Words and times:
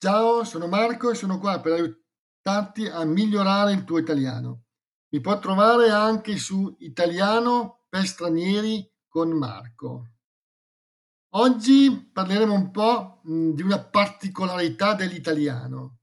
Ciao, 0.00 0.44
sono 0.44 0.68
Marco 0.68 1.10
e 1.10 1.16
sono 1.16 1.40
qua 1.40 1.58
per 1.58 1.72
aiutarti 1.72 2.86
a 2.86 3.04
migliorare 3.04 3.72
il 3.72 3.82
tuo 3.82 3.98
italiano. 3.98 4.66
Mi 5.08 5.20
puoi 5.20 5.40
trovare 5.40 5.90
anche 5.90 6.36
su 6.36 6.72
Italiano 6.78 7.84
per 7.88 8.06
stranieri 8.06 8.88
con 9.08 9.30
Marco. 9.30 10.12
Oggi 11.30 12.10
parleremo 12.12 12.54
un 12.54 12.70
po' 12.70 13.22
di 13.24 13.60
una 13.60 13.82
particolarità 13.82 14.94
dell'italiano, 14.94 15.98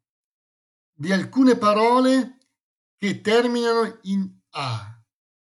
di 0.92 1.14
alcune 1.14 1.56
parole 1.56 2.40
che 2.98 3.22
terminano 3.22 4.00
in 4.02 4.30
A. 4.56 5.02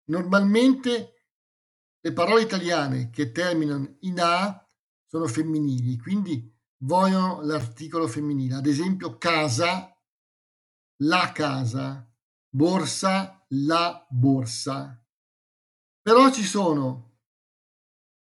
Normalmente 0.09 1.13
le 2.01 2.11
parole 2.11 2.41
italiane 2.41 3.11
che 3.11 3.31
terminano 3.31 3.95
in 4.01 4.19
A 4.19 4.69
sono 5.07 5.27
femminili, 5.27 5.97
quindi 5.97 6.53
vogliono 6.81 7.41
l'articolo 7.41 8.07
femminile. 8.07 8.55
Ad 8.55 8.65
esempio 8.65 9.17
casa, 9.17 9.95
la 11.03 11.31
casa, 11.33 12.07
borsa, 12.49 13.45
la 13.49 14.05
borsa. 14.09 15.03
Però 16.01 16.31
ci 16.31 16.43
sono 16.43 17.09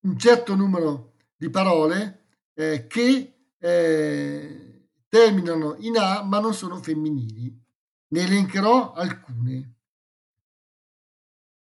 un 0.01 0.17
certo 0.17 0.55
numero 0.55 1.15
di 1.35 1.49
parole 1.49 2.27
eh, 2.53 2.87
che 2.87 3.51
eh, 3.57 4.89
terminano 5.07 5.75
in 5.79 5.97
A 5.97 6.23
ma 6.23 6.39
non 6.39 6.53
sono 6.53 6.81
femminili. 6.81 7.61
Ne 8.09 8.21
elencherò 8.21 8.93
alcune. 8.93 9.71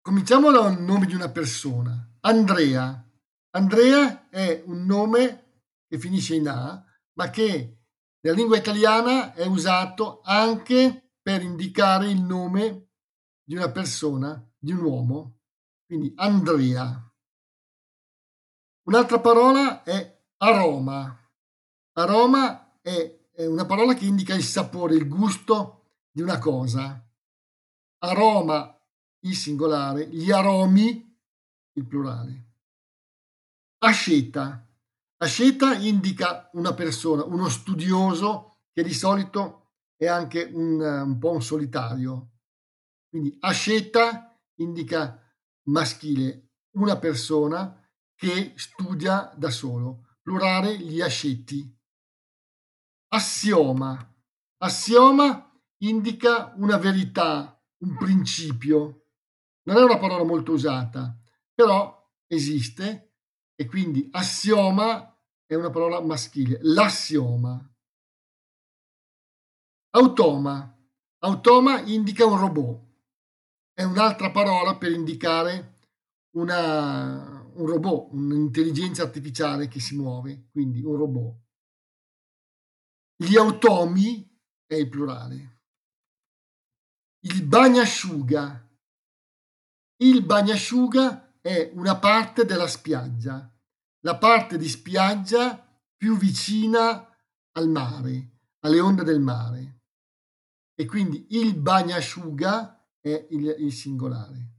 Cominciamo 0.01 0.51
dal 0.51 0.81
nome 0.81 1.07
di 1.07 1.15
una 1.15 1.31
persona. 1.31 2.17
Andrea. 2.21 3.03
Andrea 3.51 4.29
è 4.29 4.63
un 4.67 4.85
nome 4.85 5.46
che 5.87 5.99
finisce 5.99 6.35
in 6.35 6.49
A, 6.49 6.85
ma 7.15 7.31
che 7.31 7.79
nella 8.21 8.37
lingua 8.37 8.57
italiana 8.57 9.35
è 9.35 9.47
usato 9.47 10.21
anche 10.25 11.13
per 11.23 11.43
indicare 11.43 12.11
il 12.11 12.21
nome 12.21 12.89
di 13.45 13.55
una 13.55 13.71
persona, 13.71 14.45
di 14.59 14.73
un 14.73 14.83
uomo. 14.83 15.39
Quindi 15.87 16.13
Andrea. 16.17 17.03
Un'altra 18.89 19.21
parola 19.21 19.83
è 19.83 20.25
aroma. 20.39 21.17
Aroma 21.93 22.81
è, 22.81 23.29
è 23.33 23.47
una 23.47 23.65
parola 23.65 23.95
che 23.95 24.05
indica 24.05 24.35
il 24.35 24.43
sapore, 24.43 24.97
il 24.97 25.09
gusto 25.09 25.85
di 26.11 26.23
una 26.23 26.39
cosa. 26.39 27.01
Aroma, 27.99 28.77
il 29.21 29.35
singolare, 29.35 30.09
gli 30.09 30.31
aromi, 30.31 31.17
il 31.73 31.87
plurale. 31.87 32.45
Asceta 33.79 34.67
Asceta 35.19 35.75
indica 35.75 36.51
una 36.53 36.75
persona, 36.75 37.25
uno 37.25 37.49
studioso 37.49 38.65
che 38.73 38.83
di 38.83 38.93
solito 38.93 39.71
è 39.97 40.07
anche 40.07 40.43
un, 40.53 40.79
un 40.81 41.19
po' 41.19 41.31
un 41.31 41.43
solitario. 41.43 42.33
Quindi 43.09 43.35
asceta 43.41 44.39
indica 44.57 45.19
maschile, 45.69 46.51
una 46.77 46.99
persona 46.99 47.83
che 48.15 48.53
studia 48.57 49.33
da 49.37 49.51
solo, 49.51 50.17
plurale 50.21 50.79
gli 50.79 51.01
asceti. 51.01 51.75
Assioma. 53.09 54.15
Assioma 54.59 55.51
indica 55.79 56.53
una 56.57 56.77
verità, 56.77 57.59
un 57.79 57.97
principio. 57.97 59.07
Non 59.63 59.79
è 59.79 59.83
una 59.83 59.99
parola 59.99 60.25
molto 60.25 60.53
usata, 60.53 61.19
però 61.55 62.13
esiste 62.27 63.06
e 63.57 63.67
quindi 63.67 64.09
assioma 64.13 65.19
è 65.47 65.55
una 65.55 65.71
parola 65.71 66.01
maschile, 66.01 66.59
l'assioma. 66.63 67.59
Automa. 69.91 70.73
Automa 71.21 71.81
indica 71.81 72.27
un 72.27 72.39
robot. 72.39 72.85
È 73.73 73.83
un'altra 73.83 74.31
parola 74.31 74.77
per 74.77 74.93
indicare 74.93 75.79
una, 76.37 77.45
un 77.55 77.67
robot, 77.67 78.13
un'intelligenza 78.13 79.03
artificiale 79.03 79.69
che 79.69 79.81
si 79.81 79.97
muove, 79.97 80.49
quindi 80.51 80.83
un 80.83 80.97
robot. 80.97 81.45
Gli 83.17 83.37
automi 83.37 84.29
è 84.67 84.75
il 84.75 84.89
plurale. 84.89 85.61
Il 87.21 87.43
bagnasciuga. 87.45 88.69
Il 90.03 90.23
bagnasciuga 90.25 91.39
è 91.41 91.71
una 91.75 91.97
parte 91.99 92.45
della 92.45 92.67
spiaggia, 92.67 93.51
la 94.07 94.17
parte 94.19 94.57
di 94.57 94.69
spiaggia 94.69 95.61
più 95.97 96.17
vicina 96.17 97.13
al 97.53 97.69
mare, 97.69 98.39
alle 98.61 98.79
onde 98.79 99.03
del 99.03 99.19
mare. 99.19 99.81
E 100.77 100.87
quindi 100.87 101.27
il 101.31 101.57
bagnasciuga 101.57 102.89
è 103.01 103.27
il, 103.31 103.57
il 103.59 103.73
singolare. 103.73 104.53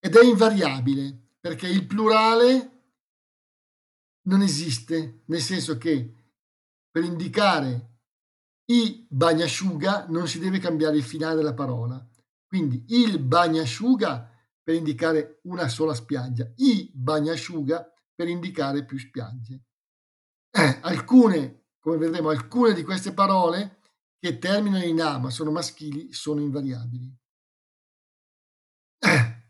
Ed 0.00 0.16
è 0.16 0.24
invariabile 0.24 1.36
perché 1.38 1.68
il 1.68 1.86
plurale 1.86 2.72
non 4.22 4.42
esiste, 4.42 5.22
nel 5.26 5.40
senso 5.40 5.78
che 5.78 6.14
per 6.90 7.04
indicare 7.04 8.00
i 8.72 9.06
bagnasciuga 9.08 10.06
non 10.08 10.26
si 10.26 10.40
deve 10.40 10.58
cambiare 10.58 10.96
il 10.96 11.04
finale 11.04 11.36
della 11.36 11.54
parola. 11.54 12.04
Quindi 12.44 12.86
il 12.88 13.20
bagnasciuga 13.20 14.28
per 14.64 14.74
indicare 14.74 15.38
una 15.44 15.68
sola 15.68 15.94
spiaggia, 15.94 16.50
i 16.56 16.90
bagnasciuga 16.92 17.92
per 18.18 18.26
indicare 18.26 18.84
più 18.84 18.98
spiagge. 18.98 19.62
Eh, 20.50 20.80
alcune, 20.82 21.66
come 21.78 21.98
vedremo, 21.98 22.30
alcune 22.30 22.74
di 22.74 22.82
queste 22.82 23.12
parole 23.12 23.78
che 24.18 24.38
terminano 24.38 24.82
in 24.82 25.00
A 25.00 25.18
ma 25.18 25.30
sono 25.30 25.52
maschili 25.52 26.12
sono 26.12 26.40
invariabili. 26.40 27.16
Eh, 28.98 29.42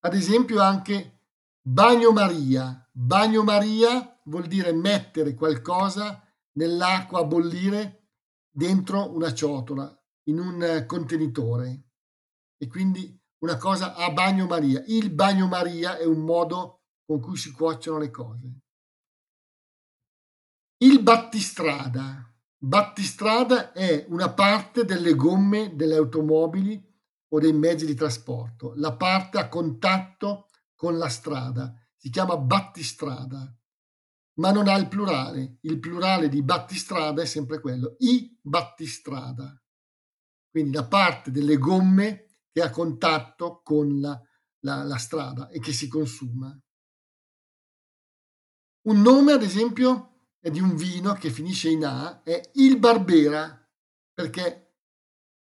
ad 0.00 0.14
esempio 0.14 0.62
anche 0.62 1.26
bagnomaria. 1.60 2.88
Bagnomaria 2.90 4.18
vuol 4.24 4.46
dire 4.46 4.72
mettere 4.72 5.34
qualcosa 5.34 6.26
nell'acqua 6.52 7.20
a 7.20 7.24
bollire 7.24 8.12
dentro 8.50 9.14
una 9.14 9.34
ciotola, 9.34 9.94
in 10.28 10.38
un 10.38 10.84
contenitore. 10.86 11.88
E 12.56 12.68
quindi 12.68 13.20
una 13.40 13.58
cosa 13.58 13.94
a 13.94 14.10
bagnomaria. 14.10 14.82
Il 14.86 15.10
bagnomaria 15.10 15.98
è 15.98 16.06
un 16.06 16.20
modo 16.20 16.83
con 17.04 17.20
cui 17.20 17.36
si 17.36 17.52
cuociono 17.52 17.98
le 17.98 18.10
cose. 18.10 18.58
Il 20.78 21.02
battistrada. 21.02 22.28
Battistrada 22.56 23.72
è 23.72 24.06
una 24.08 24.32
parte 24.32 24.84
delle 24.84 25.14
gomme 25.14 25.74
delle 25.76 25.96
automobili 25.96 26.82
o 27.28 27.38
dei 27.38 27.52
mezzi 27.52 27.84
di 27.84 27.94
trasporto, 27.94 28.72
la 28.76 28.96
parte 28.96 29.38
a 29.38 29.48
contatto 29.48 30.48
con 30.74 30.96
la 30.96 31.08
strada. 31.08 31.74
Si 31.96 32.10
chiama 32.10 32.36
battistrada, 32.36 33.54
ma 34.34 34.50
non 34.50 34.68
ha 34.68 34.76
il 34.76 34.88
plurale. 34.88 35.58
Il 35.62 35.78
plurale 35.78 36.28
di 36.28 36.42
battistrada 36.42 37.22
è 37.22 37.26
sempre 37.26 37.60
quello, 37.60 37.96
i 37.98 38.38
battistrada. 38.40 39.58
Quindi 40.50 40.72
la 40.72 40.86
parte 40.86 41.30
delle 41.30 41.56
gomme 41.56 42.26
che 42.52 42.62
ha 42.62 42.70
contatto 42.70 43.60
con 43.62 44.00
la, 44.00 44.20
la, 44.60 44.84
la 44.84 44.96
strada 44.96 45.48
e 45.48 45.58
che 45.58 45.72
si 45.72 45.88
consuma. 45.88 46.56
Un 48.86 49.00
nome, 49.00 49.32
ad 49.32 49.42
esempio, 49.42 50.32
è 50.38 50.50
di 50.50 50.60
un 50.60 50.76
vino 50.76 51.14
che 51.14 51.30
finisce 51.30 51.70
in 51.70 51.84
A, 51.86 52.22
è 52.22 52.50
il 52.54 52.78
Barbera, 52.78 53.66
perché 54.12 54.64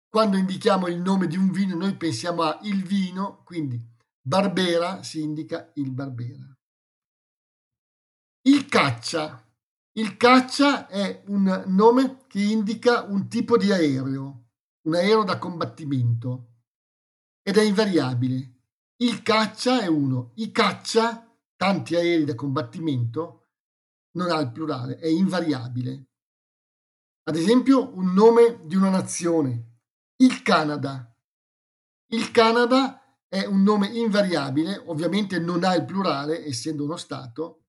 quando 0.08 0.36
indichiamo 0.36 0.88
il 0.88 1.00
nome 1.00 1.26
di 1.26 1.38
un 1.38 1.50
vino 1.50 1.74
noi 1.74 1.96
pensiamo 1.96 2.42
a 2.42 2.58
il 2.64 2.82
vino, 2.82 3.42
quindi 3.44 3.82
Barbera 4.20 5.02
si 5.02 5.22
indica 5.22 5.72
il 5.76 5.90
Barbera. 5.90 6.54
Il 8.42 8.66
caccia. 8.66 9.42
Il 9.92 10.16
caccia 10.18 10.86
è 10.86 11.22
un 11.28 11.64
nome 11.68 12.26
che 12.26 12.42
indica 12.42 13.02
un 13.02 13.28
tipo 13.28 13.56
di 13.56 13.72
aereo, 13.72 14.50
un 14.82 14.94
aereo 14.94 15.24
da 15.24 15.38
combattimento 15.38 16.48
ed 17.42 17.56
è 17.56 17.62
invariabile. 17.62 18.56
Il 18.96 19.22
caccia 19.22 19.80
è 19.80 19.86
uno, 19.86 20.32
i 20.36 20.50
caccia, 20.50 21.31
tanti 21.62 21.94
aerei 21.94 22.24
da 22.24 22.34
combattimento, 22.34 23.50
non 24.16 24.32
ha 24.32 24.40
il 24.40 24.50
plurale, 24.50 24.96
è 24.96 25.06
invariabile. 25.06 26.08
Ad 27.22 27.36
esempio, 27.36 27.96
un 27.96 28.12
nome 28.12 28.66
di 28.66 28.74
una 28.74 28.90
nazione, 28.90 29.78
il 30.16 30.42
Canada. 30.42 31.16
Il 32.08 32.32
Canada 32.32 33.00
è 33.28 33.44
un 33.44 33.62
nome 33.62 33.86
invariabile, 33.86 34.76
ovviamente 34.86 35.38
non 35.38 35.62
ha 35.62 35.76
il 35.76 35.84
plurale, 35.84 36.44
essendo 36.44 36.82
uno 36.82 36.96
Stato, 36.96 37.66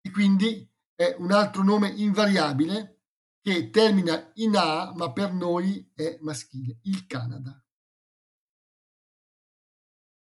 e 0.00 0.10
quindi 0.10 0.66
è 0.94 1.14
un 1.18 1.30
altro 1.30 1.62
nome 1.62 1.90
invariabile 1.90 3.02
che 3.42 3.68
termina 3.68 4.30
in 4.36 4.56
A, 4.56 4.94
ma 4.94 5.12
per 5.12 5.34
noi 5.34 5.92
è 5.94 6.16
maschile, 6.22 6.78
il 6.84 7.06
Canada. 7.06 7.62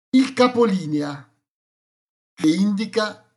Il 0.09 0.33
capolinea, 0.33 1.28
che 2.39 2.47
indica 2.47 3.29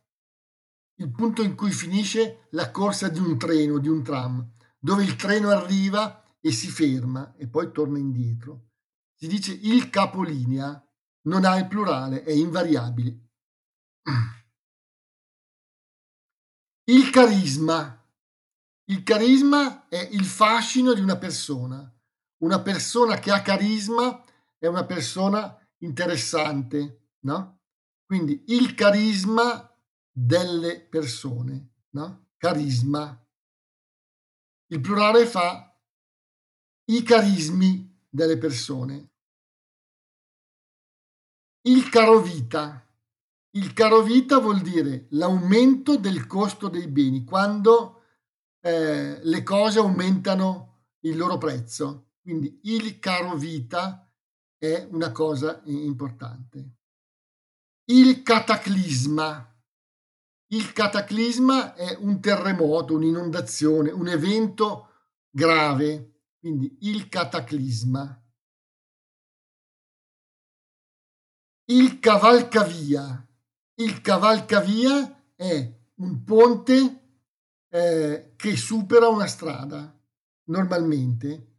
il 0.95 1.11
punto 1.11 1.41
in 1.41 1.55
cui 1.55 1.73
finisce 1.73 2.47
la 2.51 2.71
corsa 2.71 3.09
di 3.09 3.19
un 3.19 3.37
treno, 3.37 3.77
di 3.77 3.89
un 3.89 4.01
tram. 4.01 4.51
dove 4.79 5.03
il 5.03 5.15
treno 5.15 5.49
arriva 5.49 6.37
e 6.41 6.51
si 6.51 6.67
ferma 6.67 7.35
e 7.37 7.47
poi 7.47 7.71
torna 7.71 7.97
indietro. 7.97 8.71
Si 9.13 9.27
dice 9.27 9.53
il 9.53 9.89
capolinea, 9.89 10.85
non 11.23 11.45
ha 11.45 11.57
il 11.57 11.67
plurale, 11.67 12.23
è 12.23 12.31
invariabile. 12.31 13.19
Il 16.85 17.09
carisma. 17.11 18.05
Il 18.89 19.03
carisma 19.03 19.87
è 19.87 20.09
il 20.11 20.25
fascino 20.25 20.93
di 20.93 20.99
una 20.99 21.17
persona. 21.17 21.89
Una 22.39 22.61
persona 22.61 23.19
che 23.19 23.31
ha 23.31 23.41
carisma 23.41 24.21
è 24.57 24.67
una 24.67 24.85
persona 24.85 25.57
interessante, 25.77 27.13
no? 27.21 27.62
Quindi 28.05 28.43
il 28.47 28.75
carisma 28.75 29.69
delle 30.11 30.81
persone, 30.81 31.73
no? 31.91 32.27
Carisma. 32.37 33.19
Il 34.67 34.81
plurale 34.81 35.25
fa 35.25 35.75
i 36.85 37.01
carismi 37.03 38.05
delle 38.09 38.37
persone. 38.37 39.11
Il 41.61 41.89
carovita. 41.89 42.85
Il 43.51 43.73
carovita 43.73 44.39
vuol 44.39 44.61
dire 44.61 45.07
l'aumento 45.11 45.97
del 45.97 46.27
costo 46.27 46.67
dei 46.67 46.87
beni, 46.87 47.23
quando 47.23 48.03
eh, 48.59 49.19
le 49.23 49.43
cose 49.43 49.79
aumentano 49.79 50.87
il 51.01 51.17
loro 51.17 51.37
prezzo. 51.37 52.13
Quindi 52.21 52.59
il 52.63 52.99
carovita 52.99 54.11
è 54.57 54.87
una 54.91 55.11
cosa 55.11 55.61
importante. 55.65 56.77
Il 57.85 58.23
cataclisma. 58.23 59.53
Il 60.47 60.71
cataclisma 60.71 61.73
è 61.73 61.97
un 61.99 62.21
terremoto, 62.21 62.93
un'inondazione, 62.93 63.91
un 63.91 64.07
evento 64.07 64.87
grave, 65.29 66.29
quindi 66.39 66.77
il 66.81 67.09
cataclisma. 67.09 68.23
Il 71.65 71.99
cavalcavia. 71.99 73.27
Il 73.75 73.99
cavalcavia 73.99 75.33
è 75.35 75.79
un 75.95 76.23
ponte 76.23 77.01
eh, 77.67 78.33
che 78.37 78.55
supera 78.55 79.09
una 79.09 79.27
strada, 79.27 79.93
normalmente. 80.45 81.51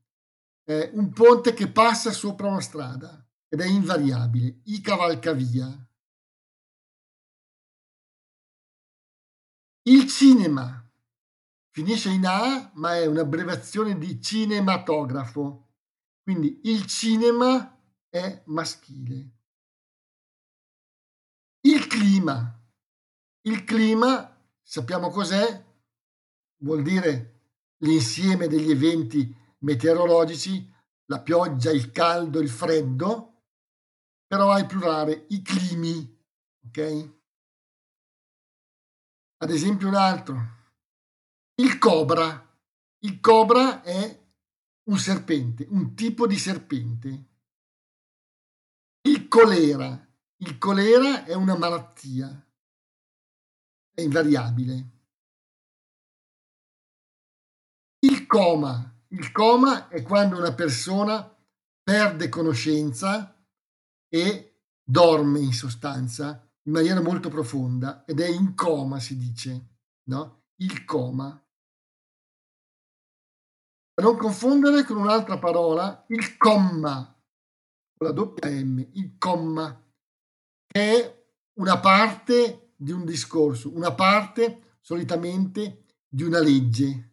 È 0.63 0.91
un 0.95 1.11
ponte 1.11 1.53
che 1.53 1.71
passa 1.71 2.13
sopra 2.13 2.49
una 2.49 2.63
strada 2.63 3.29
ed 3.47 3.61
è 3.61 3.67
invariabile. 3.67 4.61
I 4.65 4.81
cavalcavia. 4.81 5.87
Il 9.87 10.09
cinema 10.09 10.83
finisce 11.71 12.09
in 12.09 12.25
A, 12.25 12.71
ma 12.77 12.97
è 12.97 13.05
un'abbreviazione 13.05 13.99
di 13.99 14.19
cinematografo. 14.21 15.73
Quindi 16.23 16.61
il 16.65 16.87
cinema 16.87 17.79
è 18.09 18.43
maschile. 18.47 19.33
Il 21.61 21.87
clima. 21.87 22.63
Il 23.43 23.65
clima, 23.65 24.35
sappiamo 24.63 25.11
cos'è? 25.11 25.65
Vuol 26.63 26.83
dire 26.83 27.41
l'insieme 27.83 28.49
degli 28.49 28.71
eventi 28.71 29.37
meteorologici, 29.59 30.73
la 31.07 31.21
pioggia, 31.21 31.71
il 31.71 31.91
caldo, 31.91 32.41
il 32.41 32.49
freddo, 32.49 33.43
però 34.27 34.57
il 34.59 34.67
plurale, 34.67 35.27
i 35.29 35.43
climi, 35.43 36.25
ok? 36.69 37.23
Ad 39.39 39.51
esempio 39.51 39.89
un 39.89 39.95
altro, 39.95 40.55
il 41.57 41.79
cobra. 41.79 42.43
Il 43.01 43.21
cobra 43.21 43.83
è 43.83 44.23
un 44.85 44.99
serpente, 44.99 45.67
un 45.71 45.95
tipo 45.95 46.27
di 46.27 46.39
serpente. 46.39 47.29
Il 49.03 49.29
colera. 49.29 50.01
Il 50.39 50.59
colera 50.59 51.25
è 51.25 51.35
una 51.35 51.57
malattia, 51.57 52.29
è 53.93 54.01
invariabile. 54.01 54.91
Il 58.01 58.27
coma. 58.27 58.93
Il 59.09 59.31
coma 59.31 59.89
è 59.89 60.03
quando 60.03 60.37
una 60.37 60.53
persona 60.53 61.23
perde 61.83 62.29
conoscenza 62.29 63.47
e 64.09 64.63
dorme 64.83 65.39
in 65.39 65.53
sostanza 65.53 66.44
in 66.67 66.73
maniera 66.73 67.01
molto 67.01 67.29
profonda 67.29 68.05
ed 68.05 68.21
è 68.21 68.29
in 68.29 68.55
coma, 68.55 68.99
si 68.99 69.17
dice, 69.17 69.79
no? 70.05 70.45
Il 70.57 70.85
coma. 70.85 71.31
Da 73.95 74.03
non 74.03 74.17
confondere 74.17 74.85
con 74.85 74.97
un'altra 74.97 75.39
parola, 75.39 76.05
il 76.09 76.37
comma, 76.37 77.05
con 77.97 78.07
la 78.07 78.13
doppia 78.13 78.51
M, 78.51 78.79
il 78.95 79.17
comma, 79.19 79.81
che 80.67 80.81
è 80.81 81.27
una 81.59 81.79
parte 81.79 82.73
di 82.77 82.93
un 82.93 83.05
discorso, 83.05 83.75
una 83.75 83.95
parte 83.95 84.79
solitamente 84.81 85.85
di 86.09 86.23
una 86.23 86.41
legge. 86.41 87.13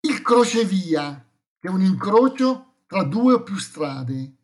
Il 0.00 0.22
crocevia, 0.22 1.28
che 1.58 1.68
è 1.68 1.70
un 1.70 1.82
incrocio 1.82 2.82
tra 2.86 3.02
due 3.04 3.34
o 3.34 3.42
più 3.42 3.56
strade 3.56 4.43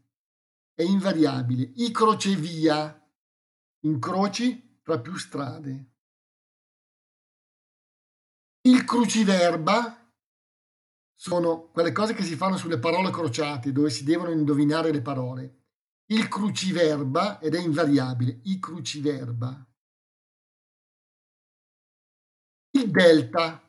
è 0.80 0.82
invariabile. 0.82 1.72
I 1.76 1.90
crocevia, 1.90 3.06
incroci 3.80 4.80
tra 4.82 4.98
più 4.98 5.14
strade. 5.16 5.88
Il 8.62 8.84
cruciverba 8.84 9.96
sono 11.14 11.68
quelle 11.68 11.92
cose 11.92 12.14
che 12.14 12.22
si 12.22 12.34
fanno 12.34 12.56
sulle 12.56 12.78
parole 12.78 13.10
crociate, 13.10 13.72
dove 13.72 13.90
si 13.90 14.04
devono 14.04 14.30
indovinare 14.30 14.90
le 14.90 15.02
parole. 15.02 15.58
Il 16.06 16.28
cruciverba, 16.28 17.38
ed 17.40 17.54
è 17.54 17.60
invariabile, 17.60 18.40
i 18.44 18.58
cruciverba. 18.58 19.66
Il 22.70 22.90
delta. 22.90 23.62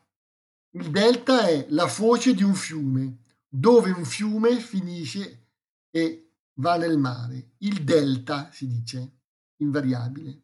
Il 0.73 0.89
delta 0.89 1.47
è 1.47 1.67
la 1.69 1.87
foce 1.87 2.33
di 2.33 2.43
un 2.43 2.55
fiume, 2.55 3.19
dove 3.49 3.91
un 3.91 4.05
fiume 4.05 4.61
finisce 4.61 5.49
e 5.89 6.30
va 6.55 6.77
nel 6.77 6.97
mare. 6.97 7.55
Il 7.59 7.83
delta 7.83 8.51
si 8.51 8.67
dice, 8.67 9.19
invariabile. 9.57 10.43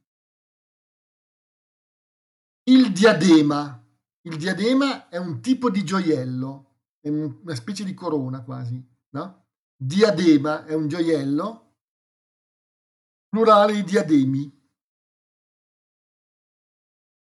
Il 2.63 2.91
diadema. 2.91 3.83
Il 4.21 4.37
diadema 4.37 5.07
è 5.09 5.17
un 5.17 5.41
tipo 5.41 5.69
di 5.69 5.85
gioiello, 5.85 6.79
è 6.99 7.07
una 7.07 7.55
specie 7.55 7.85
di 7.85 7.93
corona 7.93 8.43
quasi, 8.43 8.85
no? 9.11 9.45
Diadema 9.73 10.65
è 10.65 10.73
un 10.73 10.87
gioiello, 10.87 11.75
plurale 13.29 13.73
i 13.77 13.83
diademi. 13.83 14.55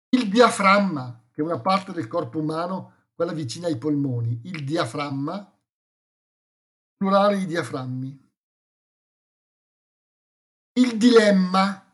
Il 0.09 0.29
diaframma, 0.29 1.27
che 1.31 1.41
è 1.41 1.43
una 1.43 1.59
parte 1.59 1.91
del 1.91 2.07
corpo 2.07 2.39
umano, 2.39 3.09
quella 3.13 3.33
vicina 3.33 3.67
ai 3.67 3.77
polmoni. 3.77 4.41
Il 4.45 4.63
diaframma, 4.63 5.55
plurale 6.95 7.37
i 7.37 7.45
diaframmi. 7.45 8.24
Il 10.77 10.97
dilemma 10.97 11.84